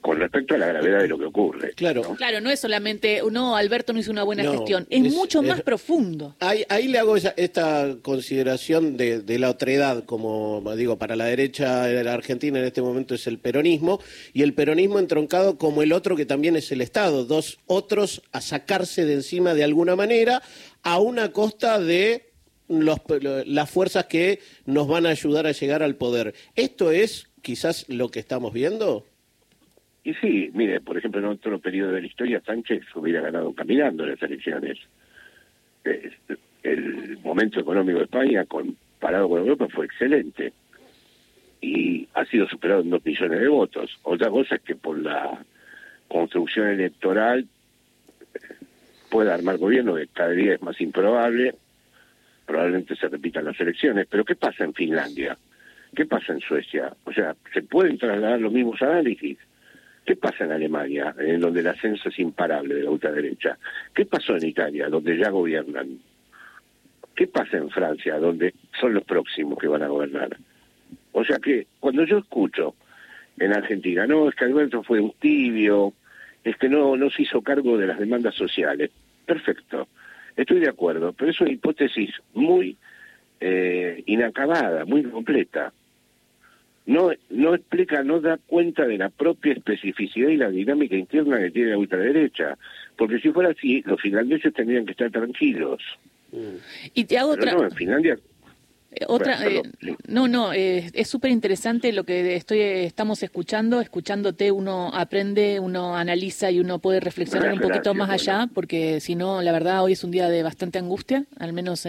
Con 0.03 0.19
respecto 0.19 0.53
a 0.53 0.57
la 0.57 0.67
gravedad 0.67 0.99
de 0.99 1.07
lo 1.07 1.17
que 1.17 1.25
ocurre. 1.25 1.71
Claro, 1.75 2.01
¿no? 2.03 2.15
claro, 2.15 2.41
no 2.41 2.49
es 2.49 2.59
solamente, 2.59 3.21
no, 3.31 3.55
Alberto 3.55 3.93
no 3.93 3.99
hizo 3.99 4.11
una 4.11 4.23
buena 4.23 4.43
gestión, 4.43 4.85
es, 4.89 5.01
mucho 5.13 5.41
más 5.41 5.61
profundo. 5.61 6.35
Ahí, 6.41 6.65
ahí, 6.67 6.89
le 6.89 6.99
hago 6.99 7.15
esta 7.15 7.95
consideración 8.01 8.97
de, 8.97 9.21
de, 9.21 9.39
la 9.39 9.49
otredad, 9.49 10.03
como 10.03 10.61
digo, 10.75 10.97
para 10.97 11.15
la 11.15 11.25
derecha 11.25 11.85
de 11.85 12.03
la 12.03 12.13
Argentina 12.13 12.59
en 12.59 12.65
este 12.65 12.81
momento 12.81 13.15
es 13.15 13.27
el 13.27 13.39
peronismo, 13.39 14.01
y 14.33 14.41
el 14.41 14.53
peronismo 14.53 14.99
entroncado 14.99 15.57
como 15.57 15.81
el 15.81 15.93
otro 15.93 16.17
que 16.17 16.25
también 16.25 16.57
es 16.57 16.69
el 16.73 16.81
Estado, 16.81 17.23
dos 17.23 17.59
otros 17.65 18.23
a 18.33 18.41
sacarse 18.41 19.05
de 19.05 19.13
encima 19.13 19.53
de 19.53 19.63
alguna 19.63 19.95
manera, 19.95 20.43
a 20.83 20.99
una 20.99 21.31
costa 21.31 21.79
de 21.79 22.33
los, 22.67 22.99
las 23.45 23.69
fuerzas 23.69 24.07
que 24.07 24.39
nos 24.65 24.85
van 24.89 25.05
a 25.05 25.11
ayudar 25.11 25.47
a 25.47 25.53
llegar 25.53 25.81
al 25.81 25.95
poder. 25.95 26.33
Esto 26.55 26.91
es 26.91 27.29
quizás 27.41 27.85
lo 27.89 28.09
que 28.09 28.19
estamos 28.19 28.53
viendo? 28.53 29.05
Y 30.03 30.13
sí, 30.15 30.51
mire, 30.53 30.81
por 30.81 30.97
ejemplo, 30.97 31.19
en 31.21 31.27
otro 31.27 31.59
periodo 31.59 31.93
de 31.93 32.01
la 32.01 32.07
historia, 32.07 32.41
Sánchez 32.45 32.83
hubiera 32.95 33.21
ganado 33.21 33.53
caminando 33.53 34.05
las 34.05 34.21
elecciones. 34.21 34.77
El 36.61 37.17
momento 37.23 37.59
económico 37.59 37.99
de 37.99 38.05
España, 38.05 38.45
comparado 38.45 39.29
con 39.29 39.39
Europa, 39.39 39.67
fue 39.69 39.85
excelente. 39.85 40.51
Y 41.61 42.07
ha 42.13 42.25
sido 42.25 42.47
superado 42.49 42.81
en 42.81 42.89
dos 42.89 43.05
millones 43.05 43.39
de 43.39 43.47
votos. 43.47 43.97
Otra 44.03 44.29
cosa 44.29 44.55
es 44.55 44.61
que 44.61 44.75
por 44.75 44.99
la 44.99 45.41
construcción 46.09 46.67
electoral 46.67 47.47
pueda 49.09 49.33
armar 49.33 49.57
gobierno, 49.57 49.95
que 49.95 50.07
cada 50.07 50.31
día 50.31 50.55
es 50.55 50.61
más 50.61 50.79
improbable, 50.81 51.55
probablemente 52.45 52.95
se 52.97 53.07
repitan 53.07 53.45
las 53.45 53.59
elecciones. 53.59 54.05
Pero 54.09 54.25
¿qué 54.25 54.35
pasa 54.35 54.65
en 54.65 54.73
Finlandia? 54.73 55.37
¿Qué 55.95 56.05
pasa 56.05 56.33
en 56.33 56.41
Suecia? 56.41 56.93
O 57.05 57.13
sea, 57.13 57.35
¿se 57.53 57.61
pueden 57.61 57.97
trasladar 57.97 58.41
los 58.41 58.51
mismos 58.51 58.81
análisis? 58.81 59.37
¿Qué 60.05 60.17
pasa 60.17 60.43
en 60.43 60.51
Alemania, 60.51 61.15
en 61.17 61.39
donde 61.39 61.61
el 61.61 61.67
ascenso 61.67 62.09
es 62.09 62.19
imparable 62.19 62.75
de 62.75 62.83
la 62.83 62.89
ultraderecha? 62.89 63.57
¿Qué 63.93 64.05
pasó 64.05 64.35
en 64.35 64.45
Italia, 64.45 64.89
donde 64.89 65.17
ya 65.17 65.29
gobiernan? 65.29 65.99
¿Qué 67.15 67.27
pasa 67.27 67.57
en 67.57 67.69
Francia, 67.69 68.17
donde 68.17 68.53
son 68.79 68.93
los 68.93 69.03
próximos 69.03 69.57
que 69.57 69.67
van 69.67 69.83
a 69.83 69.87
gobernar? 69.87 70.35
O 71.13 71.23
sea 71.23 71.37
que 71.37 71.67
cuando 71.79 72.03
yo 72.03 72.17
escucho 72.17 72.75
en 73.37 73.53
Argentina, 73.53 74.05
no, 74.05 74.27
es 74.27 74.35
que 74.35 74.45
Alberto 74.45 74.83
fue 74.83 74.99
un 74.99 75.13
tibio, 75.19 75.93
es 76.43 76.57
que 76.57 76.67
no, 76.67 76.97
no 76.97 77.09
se 77.09 77.21
hizo 77.21 77.41
cargo 77.41 77.77
de 77.77 77.87
las 77.87 77.99
demandas 77.99 78.35
sociales. 78.35 78.91
Perfecto, 79.25 79.87
estoy 80.35 80.59
de 80.59 80.69
acuerdo, 80.69 81.13
pero 81.13 81.31
es 81.31 81.39
una 81.39 81.51
hipótesis 81.51 82.11
muy 82.33 82.75
eh, 83.39 84.03
inacabada, 84.05 84.83
muy 84.83 85.03
completa 85.03 85.71
no, 86.85 87.11
no 87.29 87.55
explica, 87.55 88.03
no 88.03 88.19
da 88.19 88.37
cuenta 88.37 88.85
de 88.85 88.97
la 88.97 89.09
propia 89.09 89.53
especificidad 89.53 90.29
y 90.29 90.37
la 90.37 90.49
dinámica 90.49 90.95
interna 90.95 91.39
que 91.39 91.51
tiene 91.51 91.71
la 91.71 91.77
ultraderecha. 91.77 92.57
Porque 92.97 93.19
si 93.19 93.31
fuera 93.31 93.51
así, 93.51 93.81
los 93.85 94.01
finlandeses 94.01 94.53
tendrían 94.53 94.85
que 94.85 94.91
estar 94.91 95.09
tranquilos. 95.11 95.81
Y 96.93 97.05
te 97.05 97.17
hago 97.17 97.31
otra... 97.31 97.53
No, 97.53 97.63
en 97.63 97.71
Finlandia 97.71 98.17
otra, 99.07 99.45
eh, 99.47 99.63
no, 100.07 100.27
no, 100.27 100.53
eh, 100.53 100.89
es 100.93 101.07
súper 101.07 101.31
interesante 101.31 101.91
lo 101.91 102.03
que 102.03 102.35
estoy, 102.35 102.59
estamos 102.59 103.23
escuchando. 103.23 103.81
Escuchándote 103.81 104.51
uno 104.51 104.91
aprende, 104.93 105.59
uno 105.59 105.95
analiza 105.95 106.51
y 106.51 106.59
uno 106.59 106.79
puede 106.79 106.99
reflexionar 106.99 107.53
un 107.53 107.59
poquito 107.59 107.93
más 107.93 108.09
allá, 108.09 108.49
porque 108.53 108.99
si 108.99 109.15
no, 109.15 109.41
la 109.41 109.51
verdad, 109.51 109.83
hoy 109.83 109.93
es 109.93 110.03
un 110.03 110.11
día 110.11 110.29
de 110.29 110.43
bastante 110.43 110.79
angustia, 110.79 111.25
al 111.39 111.53
menos 111.53 111.87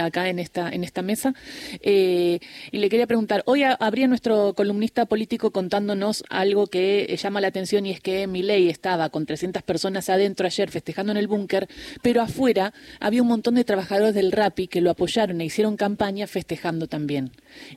acá 0.00 0.28
en 0.28 0.38
esta, 0.38 0.70
en 0.70 0.84
esta 0.84 1.02
mesa. 1.02 1.34
y 1.82 2.40
le 2.72 2.88
quería 2.88 3.06
preguntar, 3.06 3.42
hoy 3.46 3.62
habría 3.62 4.08
nuestro 4.08 4.54
columnista 4.54 5.06
político 5.06 5.50
contándonos 5.50 6.24
algo 6.28 6.66
que 6.66 7.16
llama 7.20 7.40
la 7.40 7.48
atención 7.48 7.86
y 7.86 7.90
es 7.90 8.00
que 8.00 8.26
Milei 8.26 8.68
estaba 8.68 9.10
con 9.10 9.26
300 9.26 9.62
personas 9.62 10.08
adentro 10.08 10.46
ayer 10.46 10.70
festejando 10.70 11.12
en 11.12 11.18
el 11.18 11.28
búnker, 11.28 11.68
pero 12.02 12.22
afuera 12.22 12.72
había 13.00 13.22
un 13.22 13.28
montón 13.28 13.54
de 13.54 13.64
trabajadores 13.64 14.14
del 14.14 14.32
RAPI 14.32 14.68
que 14.68 14.80
lo 14.80 14.90
apoyaron 14.90 15.40
e 15.40 15.44
hicieron 15.44 15.76
campaña 15.76 16.26
festejando 16.30 16.86
también. 16.86 17.32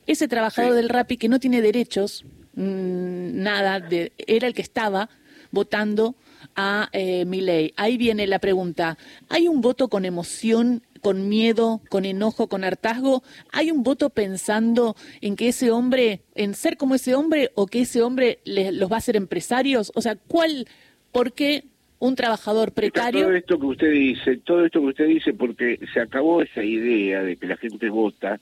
Ese 0.06 0.28
trabajador 0.28 0.74
del 0.74 0.88
RAPI 0.88 1.16
que 1.16 1.28
no 1.28 1.38
tiene 1.38 1.60
derechos, 1.60 2.24
mm, 2.54 3.42
nada, 3.42 3.80
de, 3.80 4.12
era 4.26 4.46
el 4.46 4.54
que 4.54 4.62
estaba 4.62 5.10
votando 5.50 6.16
a 6.56 6.88
eh. 6.92 7.72
Ahí 7.76 7.96
viene 7.96 8.26
la 8.26 8.38
pregunta, 8.38 8.98
¿hay 9.28 9.48
un 9.48 9.60
voto 9.60 9.88
con 9.88 10.04
emoción, 10.04 10.82
con 11.00 11.28
miedo, 11.28 11.82
con 11.90 12.04
enojo, 12.04 12.48
con 12.48 12.64
hartazgo? 12.64 13.22
¿Hay 13.52 13.70
un 13.70 13.82
voto 13.82 14.10
pensando 14.10 14.96
en 15.20 15.36
que 15.36 15.48
ese 15.48 15.70
hombre, 15.70 16.22
en 16.34 16.54
ser 16.54 16.76
como 16.76 16.94
ese 16.94 17.14
hombre 17.14 17.50
o 17.54 17.66
que 17.66 17.82
ese 17.82 18.02
hombre 18.02 18.40
los 18.44 18.90
va 18.90 18.96
a 18.96 18.98
hacer 18.98 19.16
empresarios? 19.16 19.92
O 19.94 20.00
sea, 20.00 20.16
¿cuál, 20.16 20.66
por 21.12 21.32
qué 21.32 21.64
un 22.04 22.14
trabajador 22.14 22.72
precario. 22.72 23.22
Todo 23.26 23.36
esto 23.36 23.58
que 23.58 23.66
usted 23.66 23.90
dice, 23.90 24.36
todo 24.38 24.64
esto 24.64 24.80
que 24.80 24.86
usted 24.86 25.06
dice, 25.06 25.32
porque 25.32 25.78
se 25.92 26.00
acabó 26.00 26.42
esa 26.42 26.62
idea 26.62 27.22
de 27.22 27.36
que 27.36 27.46
la 27.46 27.56
gente 27.56 27.88
vota 27.88 28.38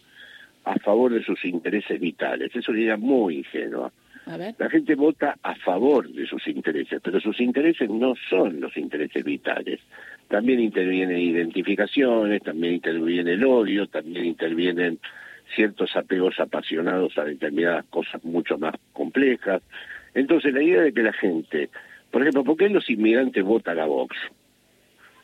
a 0.64 0.74
favor 0.80 1.12
de 1.12 1.22
sus 1.22 1.44
intereses 1.44 2.00
vitales. 2.00 2.54
Es 2.54 2.68
una 2.68 2.80
idea 2.80 2.96
muy 2.96 3.38
ingenua. 3.38 3.92
La 4.26 4.70
gente 4.70 4.94
vota 4.94 5.36
a 5.42 5.54
favor 5.56 6.08
de 6.08 6.26
sus 6.26 6.46
intereses, 6.46 7.00
pero 7.02 7.20
sus 7.20 7.40
intereses 7.40 7.90
no 7.90 8.14
son 8.30 8.60
los 8.60 8.76
intereses 8.76 9.24
vitales. 9.24 9.80
También 10.28 10.60
intervienen 10.60 11.18
identificaciones, 11.18 12.42
también 12.42 12.74
interviene 12.74 13.32
el 13.32 13.44
odio, 13.44 13.88
también 13.88 14.24
intervienen 14.24 14.98
ciertos 15.54 15.94
apegos 15.96 16.38
apasionados 16.38 17.18
a 17.18 17.24
determinadas 17.24 17.84
cosas 17.86 18.24
mucho 18.24 18.58
más 18.58 18.74
complejas. 18.92 19.62
Entonces 20.14 20.52
la 20.52 20.62
idea 20.62 20.82
de 20.82 20.92
que 20.92 21.02
la 21.02 21.12
gente 21.12 21.68
por 22.12 22.20
ejemplo, 22.20 22.44
¿por 22.44 22.56
qué 22.58 22.68
los 22.68 22.88
inmigrantes 22.90 23.42
votan 23.42 23.80
a 23.80 23.86
Vox? 23.86 24.14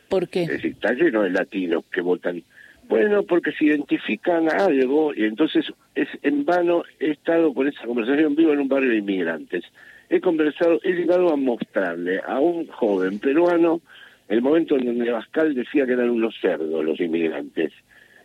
¿Por 0.08 0.26
qué? 0.28 0.44
Es 0.44 0.48
decir, 0.48 0.72
está 0.72 0.94
lleno 0.94 1.22
de 1.22 1.30
latinos 1.30 1.84
que 1.92 2.00
votan. 2.00 2.42
Bueno, 2.88 3.22
porque 3.24 3.52
se 3.52 3.66
identifican 3.66 4.48
a 4.48 4.64
algo 4.64 5.14
y 5.14 5.24
entonces 5.24 5.66
es 5.94 6.08
en 6.22 6.46
vano 6.46 6.84
he 6.98 7.10
estado 7.10 7.52
con 7.52 7.68
esa 7.68 7.84
conversación 7.84 8.34
vivo 8.34 8.54
en 8.54 8.60
un 8.60 8.68
barrio 8.68 8.90
de 8.90 8.96
inmigrantes. 8.96 9.64
He 10.08 10.20
conversado, 10.22 10.80
he 10.82 10.92
llegado 10.92 11.30
a 11.30 11.36
mostrarle 11.36 12.22
a 12.26 12.40
un 12.40 12.66
joven 12.68 13.18
peruano 13.18 13.82
el 14.28 14.40
momento 14.40 14.76
en 14.76 14.86
donde 14.86 15.10
Bascal 15.10 15.54
decía 15.54 15.84
que 15.84 15.92
eran 15.92 16.08
unos 16.08 16.34
cerdos 16.40 16.82
los 16.82 16.98
inmigrantes. 16.98 17.72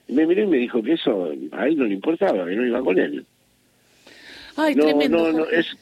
Y 0.07 0.13
me 0.13 0.25
miró 0.25 0.43
y 0.43 0.47
me 0.47 0.57
dijo 0.57 0.81
que 0.81 0.93
eso 0.93 1.33
a 1.51 1.67
él 1.67 1.77
no 1.77 1.83
le 1.83 1.95
importaba, 1.95 2.45
que 2.45 2.55
no 2.55 2.65
iba 2.65 2.81
con 2.81 2.97
él. 2.97 3.25
Ay, 4.55 4.75
no, 4.75 4.85
tremendo, 4.85 5.31
no, 5.33 5.39
no, 5.39 5.49
es, 5.49 5.75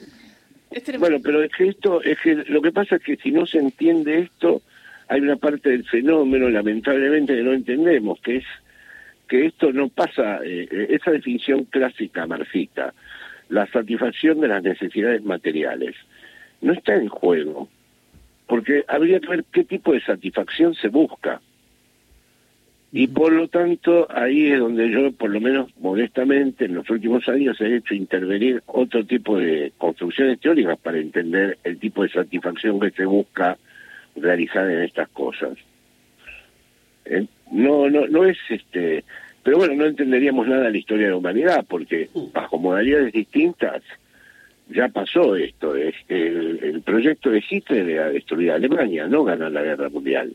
bueno, 1.00 1.18
pero 1.22 1.44
es 1.44 1.51
que 1.51 1.68
esto, 1.68 2.01
es 2.01 2.20
que 2.20 2.36
lo 2.48 2.62
que 2.62 2.72
pasa 2.72 2.96
es 2.96 3.04
que 3.04 3.18
si 3.18 3.32
no 3.32 3.46
se 3.46 3.60
entiende 3.60 4.20
esto, 4.20 4.62
hay 5.08 5.20
una 5.20 5.36
parte 5.36 5.70
del 5.70 5.84
fenómeno, 5.84 6.50
lamentablemente, 6.50 7.36
que 7.36 7.44
no 7.44 7.54
entendemos, 7.54 8.20
que 8.22 8.38
es 8.38 8.46
que 9.28 9.46
esto 9.46 9.72
no 9.72 9.90
pasa, 9.90 10.40
eh, 10.44 10.68
esa 10.90 11.12
definición 11.12 11.66
clásica 11.66 12.28
marxista, 12.28 12.94
la 13.50 13.66
satisfacción 13.68 14.40
de 14.40 14.48
las 14.48 14.63
necesidades 14.63 15.24
materiales. 15.24 15.96
No 16.62 16.74
está 16.74 16.96
en 16.96 17.08
juego, 17.08 17.70
porque 18.48 18.84
habría 18.88 19.20
que 19.20 19.28
ver 19.28 19.46
qué 19.51 19.63
tipo 19.63 19.94
de 19.94 20.01
satisfacción 20.01 20.75
se 20.75 20.90
busca. 20.90 21.42
Y 22.93 23.07
por 23.07 23.31
lo 23.31 23.48
tanto, 23.48 24.05
ahí 24.10 24.51
es 24.51 24.60
donde 24.60 24.89
yo, 24.89 25.12
por 25.13 25.29
lo 25.29 25.39
menos 25.39 25.69
modestamente, 25.79 26.65
en 26.65 26.75
los 26.75 26.89
últimos 26.89 27.27
años 27.29 27.60
he 27.62 27.77
hecho 27.77 27.93
intervenir 27.93 28.62
otro 28.65 29.05
tipo 29.05 29.38
de 29.38 29.71
construcciones 29.77 30.39
teóricas 30.41 30.77
para 30.77 30.98
entender 30.98 31.57
el 31.63 31.79
tipo 31.79 32.03
de 32.03 32.10
satisfacción 32.10 32.79
que 32.81 32.91
se 32.91 33.05
busca 33.05 33.57
realizar 34.17 34.69
en 34.69 34.81
estas 34.81 35.07
cosas. 35.10 35.57
Eh, 37.05 37.25
no, 37.51 37.89
no, 37.89 38.07
no 38.07 38.25
es 38.25 38.38
este, 38.50 39.05
pero 39.43 39.57
bueno, 39.57 39.74
no 39.75 39.86
entenderíamos 39.86 40.48
nada 40.48 40.63
de 40.63 40.71
la 40.71 40.77
historia 40.77 41.05
de 41.05 41.12
la 41.12 41.17
humanidad, 41.17 41.65
porque 41.67 42.10
bajo 42.33 42.57
modalidades 42.57 43.13
distintas 43.13 43.81
ya 44.69 44.89
pasó 44.89 45.36
esto. 45.36 45.75
Es 45.75 45.95
el, 46.10 46.60
el 46.62 46.81
proyecto 46.81 47.29
de 47.29 47.43
Hitler 47.50 47.89
era 47.89 48.10
destruir 48.10 48.51
a 48.51 48.55
Alemania, 48.55 49.07
no 49.07 49.24
ganar 49.24 49.51
la 49.51 49.63
guerra 49.63 49.89
mundial. 49.89 50.33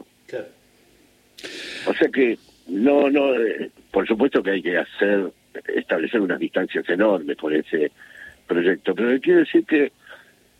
O 1.87 1.95
sea 1.95 2.09
que 2.09 2.38
no, 2.69 3.11
no, 3.11 3.35
eh, 3.35 3.71
por 3.90 4.07
supuesto 4.07 4.43
que 4.43 4.50
hay 4.50 4.62
que 4.62 4.78
hacer, 4.78 5.31
establecer 5.75 6.21
unas 6.21 6.38
distancias 6.38 6.88
enormes 6.88 7.37
con 7.37 7.55
ese 7.55 7.90
proyecto, 8.47 8.95
pero 8.95 9.21
quiero 9.21 9.40
decir 9.40 9.64
que 9.64 9.93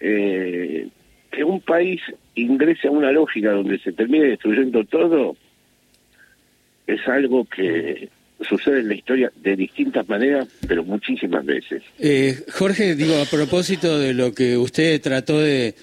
eh, 0.01 0.89
que 1.31 1.45
un 1.45 1.61
país 1.61 2.01
ingrese 2.35 2.89
a 2.89 2.91
una 2.91 3.13
lógica 3.13 3.53
donde 3.53 3.79
se 3.79 3.93
termine 3.93 4.27
destruyendo 4.27 4.85
todo 4.85 5.37
es 6.87 7.07
algo 7.09 7.45
que 7.45 8.09
sucede 8.49 8.81
en 8.81 8.89
la 8.89 8.95
historia 8.95 9.33
de 9.35 9.57
distintas 9.57 10.09
maneras, 10.09 10.47
pero 10.69 10.85
muchísimas 10.85 11.45
veces. 11.45 11.83
Eh, 11.99 12.37
Jorge, 12.53 12.95
digo, 12.95 13.15
a 13.17 13.25
propósito 13.25 13.99
de 13.99 14.15
lo 14.15 14.33
que 14.33 14.57
usted 14.57 15.01
trató 15.01 15.41
de, 15.41 15.75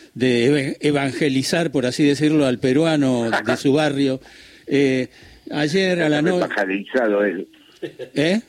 evangelizar, 0.80 1.72
por 1.72 1.86
así 1.86 2.04
decirlo, 2.04 2.46
al 2.46 2.60
peruano 2.60 3.30
de 3.30 3.58
su 3.58 3.74
barrio, 3.74 4.22
eh, 4.67 5.08
ayer 5.51 6.01
a 6.01 6.10
la 6.10 6.22
noche... 6.22 6.46
Evangelizado 6.46 7.24
él. 7.24 7.48
¿Eh? 8.15 8.41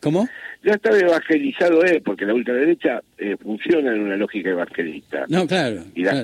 ¿Cómo? 0.00 0.28
ya 0.62 0.74
está 0.74 0.96
evangelizado 0.96 1.82
él, 1.84 2.02
porque 2.02 2.26
la 2.26 2.34
ultraderecha 2.34 3.02
eh, 3.16 3.36
funciona 3.42 3.92
en 3.92 4.00
una 4.00 4.16
lógica 4.16 4.50
evangelista. 4.50 5.24
No, 5.28 5.46
claro. 5.46 5.84
Y 5.94 6.02
las, 6.02 6.22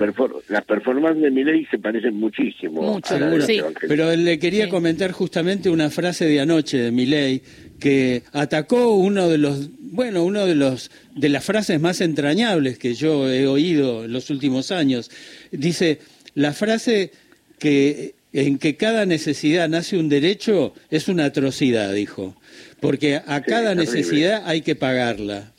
las 0.48 0.64
performances 0.64 1.22
de 1.22 1.30
Milei 1.30 1.64
se 1.70 1.78
parecen 1.78 2.18
muchísimo 2.18 3.00
a 3.02 3.18
las 3.18 3.46
sí. 3.46 3.62
Pero 3.88 4.14
le 4.14 4.38
quería 4.38 4.68
comentar 4.68 5.12
justamente 5.12 5.70
una 5.70 5.88
frase 5.88 6.26
de 6.26 6.40
anoche 6.40 6.76
de 6.76 6.90
Milei 6.90 7.42
que 7.80 8.22
atacó 8.32 8.94
uno 8.94 9.28
de 9.28 9.38
los 9.38 9.70
bueno, 9.78 10.24
uno 10.24 10.44
de 10.44 10.54
los 10.54 10.90
de 11.14 11.30
las 11.30 11.44
frases 11.44 11.80
más 11.80 12.02
entrañables 12.02 12.78
que 12.78 12.92
yo 12.94 13.30
he 13.30 13.46
oído 13.46 14.04
en 14.04 14.12
los 14.12 14.28
últimos 14.28 14.70
años. 14.70 15.10
Dice, 15.50 16.00
la 16.34 16.52
frase 16.52 17.10
que 17.58 18.15
en 18.42 18.58
que 18.58 18.76
cada 18.76 19.06
necesidad 19.06 19.68
nace 19.68 19.98
un 19.98 20.08
derecho 20.08 20.74
es 20.90 21.08
una 21.08 21.26
atrocidad, 21.26 21.92
dijo 21.92 22.34
porque 22.80 23.20
a 23.26 23.40
cada 23.42 23.74
necesidad 23.74 24.42
hay 24.46 24.62
que 24.62 24.76
pagarla. 24.76 25.52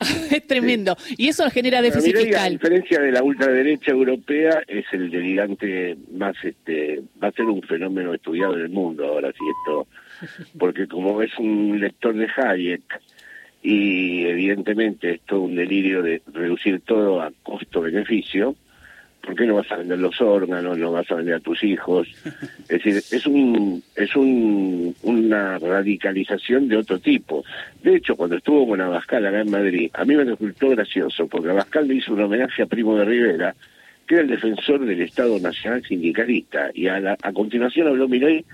es 0.30 0.46
tremendo. 0.46 0.96
Y 1.16 1.28
eso 1.28 1.48
genera 1.50 1.80
déficit 1.80 2.16
fiscal. 2.16 2.44
La 2.44 2.50
diferencia 2.50 3.00
de 3.00 3.12
la 3.12 3.22
ultraderecha 3.22 3.92
europea 3.92 4.62
es 4.66 4.84
el 4.92 5.10
delirante 5.10 5.96
más, 6.12 6.34
este, 6.42 7.00
va 7.22 7.28
a 7.28 7.32
ser 7.32 7.46
un 7.46 7.62
fenómeno 7.62 8.12
estudiado 8.14 8.56
en 8.56 8.62
el 8.62 8.68
mundo 8.70 9.06
ahora, 9.06 9.32
si 9.32 9.44
esto, 9.48 9.86
porque 10.58 10.86
como 10.88 11.22
es 11.22 11.30
un 11.38 11.78
lector 11.80 12.14
de 12.14 12.28
Hayek, 12.36 13.00
y 13.62 14.24
evidentemente 14.24 15.12
es 15.14 15.20
todo 15.20 15.42
un 15.42 15.54
delirio 15.54 16.02
de 16.02 16.20
reducir 16.32 16.80
todo 16.80 17.22
a 17.22 17.32
costo-beneficio, 17.44 18.56
¿por 19.22 19.36
qué 19.36 19.46
no 19.46 19.54
vas 19.54 19.70
a 19.70 19.76
vender 19.76 19.98
los 19.98 20.20
órganos, 20.20 20.76
no 20.76 20.92
vas 20.92 21.10
a 21.10 21.14
vender 21.14 21.36
a 21.36 21.40
tus 21.40 21.62
hijos? 21.62 22.08
Es 22.68 22.82
decir, 22.82 22.96
es 22.96 23.26
un 23.26 23.82
es 23.94 24.16
un, 24.16 24.94
una 25.02 25.58
radicalización 25.58 26.68
de 26.68 26.78
otro 26.78 26.98
tipo. 26.98 27.44
De 27.82 27.96
hecho, 27.96 28.16
cuando 28.16 28.36
estuvo 28.36 28.66
con 28.66 28.80
Abascal 28.80 29.26
acá 29.26 29.40
en 29.40 29.50
Madrid, 29.50 29.90
a 29.94 30.04
mí 30.04 30.14
me 30.14 30.24
resultó 30.24 30.70
gracioso, 30.70 31.26
porque 31.26 31.50
Abascal 31.50 31.86
le 31.86 31.96
hizo 31.96 32.14
un 32.14 32.22
homenaje 32.22 32.62
a 32.62 32.66
Primo 32.66 32.96
de 32.96 33.04
Rivera, 33.04 33.54
que 34.06 34.14
era 34.14 34.22
el 34.22 34.30
defensor 34.30 34.84
del 34.84 35.02
Estado 35.02 35.38
Nacional 35.38 35.82
Sindicalista, 35.84 36.70
y 36.72 36.88
a, 36.88 37.16
a 37.20 37.32
continuación 37.32 37.88
habló 37.88 38.08
Milei 38.08 38.44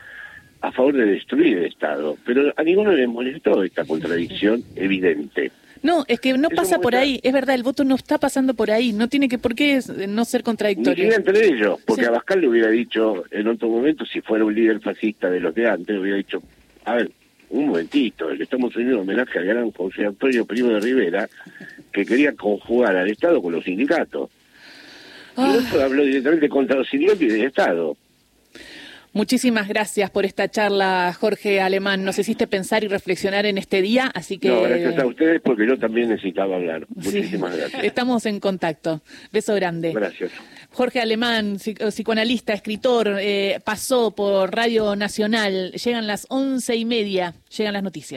a 0.61 0.73
favor 0.73 0.97
de 0.97 1.07
destruir 1.07 1.59
el 1.59 1.65
Estado. 1.67 2.17
Pero 2.25 2.53
a 2.57 2.63
ninguno 2.63 2.93
le 2.93 3.07
molestó 3.07 3.63
esta 3.63 3.85
contradicción 3.85 4.63
evidente. 4.77 5.53
No, 5.83 6.05
es 6.09 6.21
que 6.21 6.33
no 6.37 6.49
pasa 6.51 6.79
por 6.81 6.95
ahí, 6.95 7.21
es 7.23 7.33
verdad, 7.33 7.55
el 7.55 7.63
voto 7.63 7.85
no 7.85 7.95
está 7.95 8.19
pasando 8.19 8.55
por 8.55 8.71
ahí, 8.71 8.93
no 8.93 9.09
tiene 9.09 9.29
que 9.29 9.39
por 9.39 9.55
qué 9.55 9.81
no 10.09 10.25
ser 10.25 10.43
contradictorio. 10.43 11.09
Ni 11.09 11.15
entre 11.15 11.47
ellos, 11.47 11.81
porque 11.85 12.07
Abascal 12.07 12.41
le 12.41 12.49
hubiera 12.49 12.69
dicho 12.69 13.25
en 13.31 13.49
otro 13.49 13.69
momento, 13.69 14.05
si 14.05 14.21
fuera 14.21 14.45
un 14.45 14.55
líder 14.55 14.81
fascista 14.81 15.31
de 15.31 15.41
los 15.41 15.55
de 15.55 15.69
antes, 15.69 15.89
le 15.89 16.01
hubiera 16.01 16.17
dicho, 16.17 16.43
a 16.85 16.95
ver, 16.97 17.11
un 17.51 17.67
momentito, 17.69 18.31
le 18.31 18.45
estamos 18.45 18.73
haciendo 18.73 19.01
homenaje 19.01 19.39
al 19.39 19.47
gran 19.47 19.71
José 19.71 20.07
Antonio 20.07 20.45
Primo 20.45 20.71
de 20.71 20.81
Rivera, 20.81 21.29
que 21.93 22.05
quería 22.05 22.33
conjugar 22.35 22.97
al 22.97 23.09
Estado 23.09 23.41
con 23.41 23.53
los 23.53 23.65
sindicatos. 23.65 24.31
Y 25.37 25.41
ah. 25.41 25.57
eso 25.59 25.83
habló 25.83 26.03
directamente 26.03 26.49
contra 26.49 26.77
los 26.77 26.89
sindicatos 26.89 27.23
y 27.23 27.27
del 27.29 27.45
Estado. 27.45 27.97
Muchísimas 29.13 29.69
gracias 29.69 30.11
por 30.11 30.25
esta 30.25 30.49
charla, 30.49 31.17
Jorge 31.19 31.61
Alemán. 31.61 32.05
Nos 32.05 32.19
hiciste 32.19 32.47
pensar 32.47 32.85
y 32.85 32.89
reflexionar 32.89 33.47
en 33.47 33.59
este 33.59 33.83
día, 33.83 34.11
así 34.15 34.39
que... 34.39 34.49
No, 34.49 34.63
gracias 34.63 34.99
a 34.99 35.07
ustedes 35.07 35.41
porque 35.43 35.67
yo 35.67 35.79
también 35.79 36.09
necesitaba 36.09 36.57
hablar. 36.57 36.87
Muchísimas 36.89 37.57
gracias. 37.57 37.85
Estamos 37.85 38.27
en 38.27 38.41
contacto. 38.41 39.03
Beso 39.33 39.55
grande. 39.55 39.93
Gracias. 39.93 40.33
Jorge 40.71 41.01
Alemán, 41.01 41.57
psicoanalista, 41.59 42.53
escritor, 42.53 43.17
eh, 43.21 43.61
pasó 43.65 44.15
por 44.15 44.55
Radio 44.55 44.95
Nacional. 44.97 45.73
Llegan 45.73 46.07
las 46.07 46.27
once 46.29 46.77
y 46.77 46.85
media, 46.85 47.35
llegan 47.57 47.73
las 47.73 47.83
noticias. 47.83 48.17